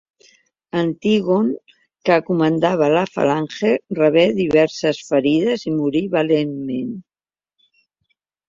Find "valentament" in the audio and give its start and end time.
6.17-6.91